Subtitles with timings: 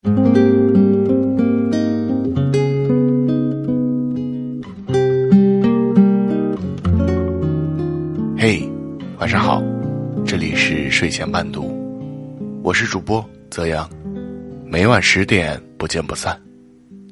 [0.00, 0.10] 嘿，
[9.18, 9.60] 晚上好，
[10.24, 11.74] 这里是睡前伴读，
[12.62, 13.90] 我是主播泽阳，
[14.64, 16.40] 每晚十点不见不散，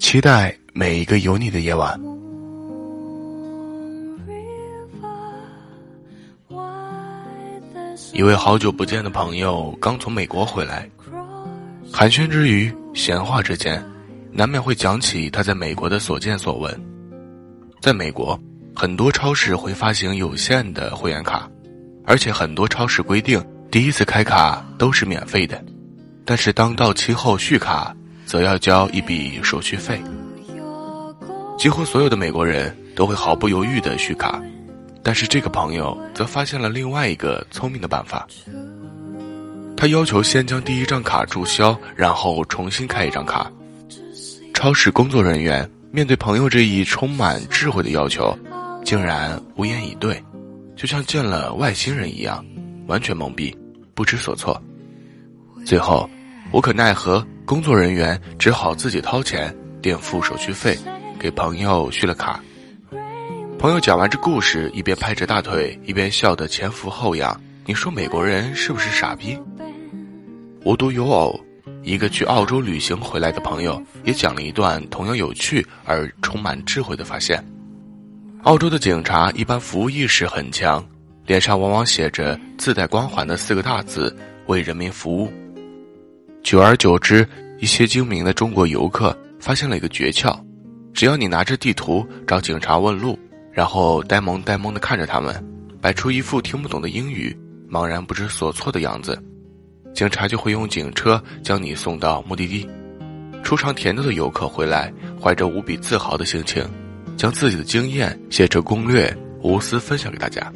[0.00, 1.96] 期待每一个有你的夜晚。
[8.12, 10.90] 一位好久不见的朋友刚从美国回来，
[11.92, 13.84] 寒暄之余，闲话之间，
[14.32, 16.80] 难免会讲起他在美国的所见所闻。
[17.80, 18.38] 在美国。
[18.74, 21.46] 很多超市会发行有限的会员卡，
[22.06, 25.62] 而且很多超市规定第一次开卡都是免费的，
[26.24, 30.02] 但是当到期后续卡，则要交一笔手续费。
[31.58, 34.42] 几乎所有的美国人都会毫不犹豫的续卡，
[35.02, 38.26] 但是这个朋友则发现了另外一个聪明的办法。
[39.82, 43.50] 他要求先将第一张卡注销，然后重新开一张卡。
[44.54, 48.32] 超市工作人员面对朋友这一充满智慧的要求。
[48.84, 50.22] 竟然无言以对，
[50.76, 52.46] 就像见了外星人一样，
[52.86, 53.52] 完全懵逼，
[53.92, 54.62] 不知所措。
[55.66, 56.08] 最后，
[56.52, 60.78] 无可奈何，工作人员只好自己掏钱垫付手续费，
[61.18, 62.40] 给朋友续了卡。
[63.58, 67.36] 朋友讲完这故事，一边拍着大腿，一边笑得前俯后仰。
[67.64, 69.38] 你说美国人是不是傻逼？
[70.64, 71.38] 无独有偶，
[71.82, 77.44] 一个去澳洲旅行回来的朋友也讲了一段同样有趣而充满智慧的发现。
[78.44, 80.84] 澳洲的警察一般服务意识很强，
[81.26, 85.32] 脸上往往写着自带光环的四个大字“为人民服务”。
[86.44, 90.38] 久而久之，一些精明的中国游客发现了一个诀窍：
[90.94, 93.18] 只要你拿着地图找警察问路，
[93.50, 95.44] 然后呆萌呆萌地看着他们，
[95.80, 97.36] 摆出一副听不懂的英语，
[97.68, 99.20] 茫然不知所措的样子，
[99.94, 102.68] 警察就会用警车将你送到目的地。
[103.42, 106.64] 出尝甜头的游客回来，怀着无比自豪的心情。
[107.14, 110.50] 将自己的经验写成攻略，无私分享给大家，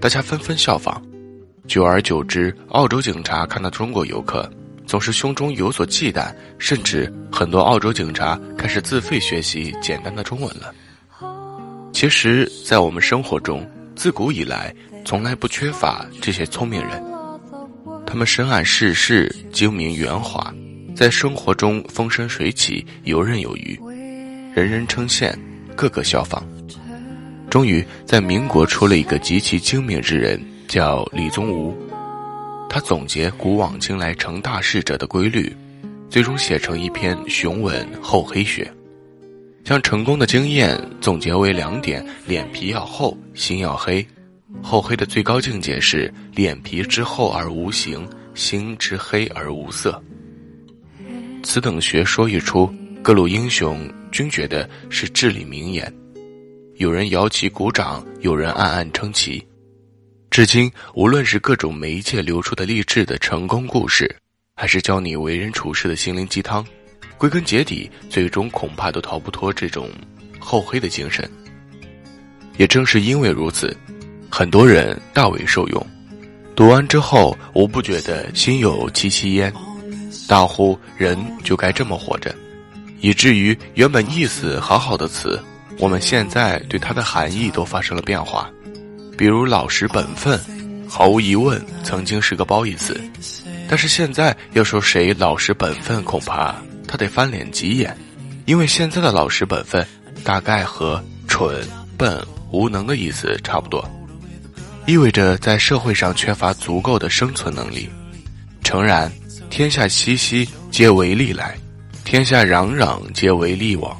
[0.00, 1.00] 大家纷纷效仿。
[1.66, 4.50] 久而久之，澳洲警察看到中国游客
[4.86, 10.74] 总是胸中有所忌惮，甚至很多澳洲警察开始自费学习简单的中文了。
[11.92, 14.74] 其实，在我们生活中，自古以来
[15.04, 17.02] 从来不缺乏这些聪明人，
[18.14, 20.54] 他们深谙世事，精明圆滑，
[20.94, 23.76] 在生活中风生水起，游刃有余，
[24.54, 25.34] 人人称羡。
[25.74, 26.40] 个个效仿，
[27.50, 31.76] 终于在民国出了一个极其精明之人，叫李宗吾。
[32.70, 35.52] 他总结古往今来成大事者的规律，
[36.08, 38.62] 最终写成一篇雄文《厚黑学》，
[39.66, 44.06] 将成功的经验总结为两点：脸皮要厚，心要黑。
[44.62, 50.02] 厚黑的最高境界是脸皮之厚而无形，心之黑而无色。
[51.42, 52.72] 此等学说一出。
[53.02, 55.94] 各路英雄均觉得是至理名言，
[56.76, 59.46] 有人摇旗鼓掌，有人暗暗称奇。
[60.30, 64.10] 至今，无论是各种媒介流出的励志的成功故事，
[64.56, 66.66] 还是教你为人处事的心灵鸡汤，
[67.18, 69.90] 归根结底，最终恐怕都逃不脱这种
[70.38, 71.30] 厚黑的精神。
[72.56, 73.76] 也正是因为如此，
[74.36, 75.86] 很多人大为受用，
[76.56, 79.54] 读完之后无不觉得心有戚戚焉，
[80.26, 82.34] 大呼人就该这么活着。
[83.00, 85.40] 以至于原本意思好好的词，
[85.78, 88.50] 我们现在对它的含义都发生了变化。
[89.16, 90.36] 比如“老实本分”，
[90.90, 93.00] 毫无疑问曾经是个褒义词，
[93.68, 96.56] 但是现在要说谁老实本分，恐怕
[96.88, 97.96] 他得翻脸急眼，
[98.46, 99.86] 因为现在的老实本分
[100.24, 101.64] 大概和蠢、
[101.96, 102.20] 笨、
[102.50, 103.88] 无能的意思差不多，
[104.86, 107.88] 意味着在社会上缺乏足够的生存能力。
[108.62, 109.10] 诚然，
[109.48, 111.56] 天下熙熙，皆为利来。
[112.04, 113.96] 天下攘攘，皆为利往。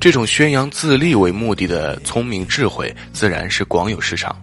[0.00, 4.34] 这种宣扬自利为目的的聪明智慧，自然是广有市场。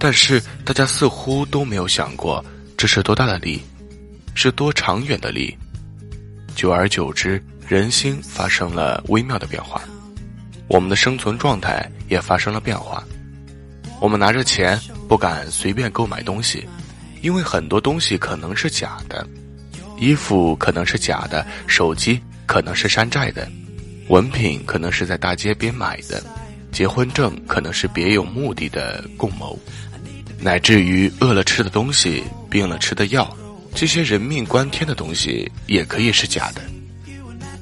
[0.00, 2.44] 但是大家似乎都没有想过，
[2.76, 3.62] 这是多大的利，
[4.34, 5.56] 是多长远的利。
[6.56, 9.80] 久而久之，人心发生了微妙的变化，
[10.66, 13.04] 我们的生存状态也发生了变化。
[14.00, 14.78] 我们拿着钱
[15.08, 16.66] 不敢随便购买东西，
[17.22, 19.26] 因为很多东西可能是假的。
[19.98, 23.48] 衣服可能是假的，手机可能是山寨的，
[24.08, 26.22] 文凭可能是在大街边买的，
[26.70, 29.58] 结婚证可能是别有目的的共谋，
[30.38, 33.34] 乃至于饿了吃的东西，病了吃的药，
[33.74, 36.60] 这些人命关天的东西也可以是假的。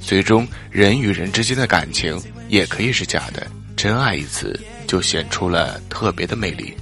[0.00, 3.46] 最终，人与人之间的感情也可以是假的，
[3.76, 4.60] 真爱一次
[4.94, 6.72] 就显出了特别的魅力。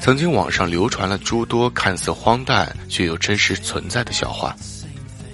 [0.00, 4.56] 曾经网上流传了诸多看似荒诞却又真实存在的笑话，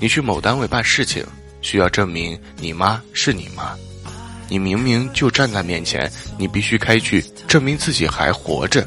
[0.01, 1.25] 你去某单位办事情，
[1.63, 3.73] 需要证明你妈是你妈，
[4.49, 8.85] 你明明就站在面前，你必须开句证明自己还活着。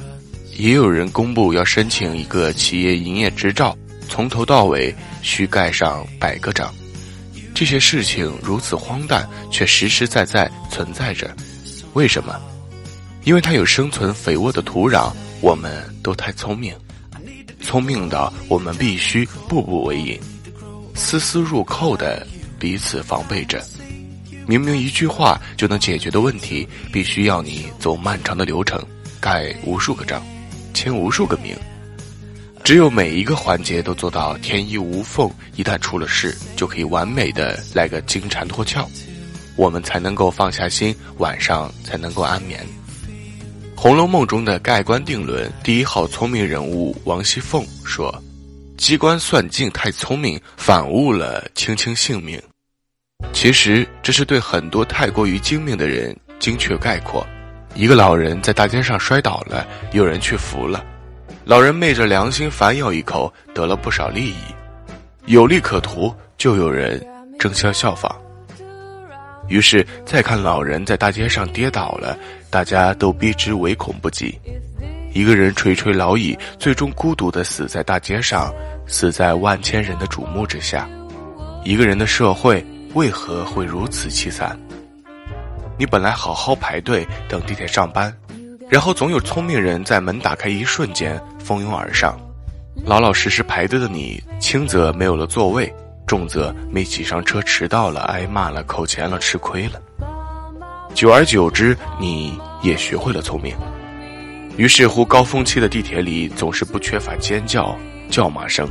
[0.57, 3.77] 也有人公布要申请一个企业营业执照，
[4.09, 6.69] 从头到尾需盖上百个章。
[7.55, 11.33] 这些事情如此荒诞，却实实在在存在着。
[11.93, 12.37] 为什么？
[13.27, 15.11] 因为它有生存肥沃的土壤。
[15.41, 16.73] 我们都太聪明，
[17.61, 20.17] 聪明到我们必须步步为营，
[20.95, 22.25] 丝丝入扣的
[22.57, 23.61] 彼此防备着。
[24.47, 28.81] 明明一句话就能解决的问题，必须要你走漫长的流程，
[29.19, 30.25] 盖无数个章，
[30.73, 31.53] 签无数个名。
[32.63, 38.87] 只有每一个环节都做到天衣无缝，一旦出了事，就可以完美的来个金蝉脱壳，
[39.57, 42.59] 我们才能够放下心，晚上才能够安眠。
[43.79, 48.11] 《红楼梦》中的盖棺定论第一号聪明人物王熙凤说
[48.75, 52.41] ：“机关算尽太聪明，反误了卿卿性命。”
[53.31, 57.25] 其实这是对很多太过于精明的人精确概括。
[57.75, 60.83] 一个老人在大街上摔倒了，有人去扶了，
[61.45, 64.35] 老人昧着良心反咬一口，得了不少利益，
[65.27, 66.99] 有利可图，就有人
[67.37, 68.19] 争相效仿。
[69.47, 72.17] 于是再看老人在大街上跌倒了。
[72.49, 74.39] 大家都避之唯恐不及，
[75.13, 78.53] 一个人垂垂老矣，最终孤独的死在大街上，
[78.87, 80.87] 死在万千人的瞩目之下。
[81.65, 84.57] 一个人的社会为何会如此凄惨？
[85.77, 88.11] 你本来好好排队等地铁上班，
[88.69, 92.17] 然后总有聪明人在门打开一瞬间蜂拥而上，
[92.85, 95.71] 老老实实排队的你，轻则没有了座位，
[96.07, 99.81] 重则没挤上车迟到了，挨骂了，扣钱了，吃亏了。
[100.93, 103.55] 久而久之，你也学会了聪明。
[104.55, 107.77] 于是乎，高峰期的地铁里总是不缺乏尖叫、
[108.09, 108.67] 叫骂声，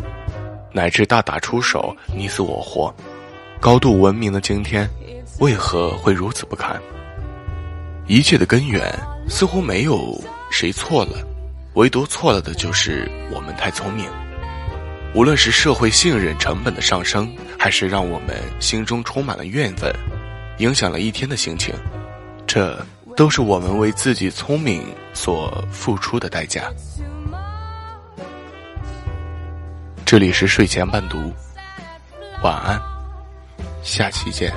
[0.73, 2.93] 乃至大打出手、你死我活。
[3.61, 4.89] 高度文明的今天，
[5.39, 6.81] 为何会如此不堪？
[8.07, 8.93] 一切的根源
[9.29, 10.19] 似乎没有
[10.51, 11.19] 谁错了，
[11.75, 14.07] 唯独错了的就是我们太聪明。
[15.17, 19.91] 无论是社会信任成本的上升，还是让我们心中充满了怨愤，
[20.59, 21.75] 影响了一天的心情。
[22.47, 22.79] 这
[23.17, 24.85] 都是我们为自己聪明
[25.15, 26.71] 所付出的代价。
[30.05, 31.33] 这里是睡前伴读，
[32.43, 32.79] 晚安，
[33.83, 34.53] 下期见。